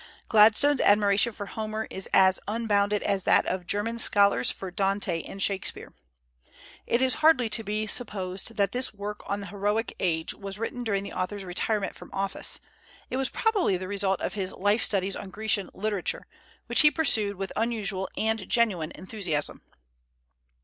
Gladstone's 0.29 0.81
admiration 0.81 1.31
for 1.31 1.45
Homer 1.45 1.85
is 1.91 2.09
as 2.11 2.39
unbounded 2.47 3.03
as 3.03 3.23
that 3.25 3.45
of 3.45 3.67
German 3.67 3.99
scholars 3.99 4.49
for 4.49 4.71
Dante 4.71 5.21
and 5.21 5.39
Shakspeare. 5.43 5.93
It 6.87 7.03
is 7.03 7.13
hardly 7.21 7.51
to 7.51 7.63
be 7.63 7.85
supposed 7.85 8.55
that 8.55 8.71
this 8.71 8.95
work 8.95 9.21
on 9.27 9.41
the 9.41 9.45
heroic 9.45 9.95
age 9.99 10.33
was 10.33 10.57
written 10.57 10.83
during 10.83 11.03
the 11.03 11.13
author's 11.13 11.43
retirement 11.43 11.95
from 11.95 12.09
office; 12.13 12.59
it 13.11 13.17
was 13.17 13.29
probably 13.29 13.77
the 13.77 13.87
result 13.87 14.19
of 14.21 14.33
his 14.33 14.51
life 14.53 14.81
studies 14.81 15.15
on 15.15 15.29
Grecian 15.29 15.69
literature, 15.75 16.25
which 16.65 16.79
he 16.81 16.89
pursued 16.89 17.35
with 17.35 17.53
unusual 17.55 18.09
and 18.17 18.49
genuine 18.49 18.91
enthusiasm. 18.95 19.61